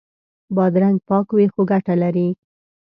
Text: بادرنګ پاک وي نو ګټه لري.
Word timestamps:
بادرنګ 0.55 0.97
پاک 1.07 1.27
وي 1.35 1.45
نو 1.51 1.61
ګټه 1.71 1.93
لري. 2.01 2.27